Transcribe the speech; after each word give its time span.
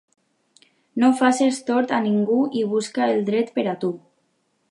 No 1.03 1.09
faces 1.19 1.59
tort 1.67 1.93
a 1.99 2.01
ningú 2.07 2.39
i 2.61 2.65
busca 2.73 3.07
el 3.09 3.23
dret 3.31 3.55
per 3.59 3.69
a 3.75 3.79
tu. 3.85 3.93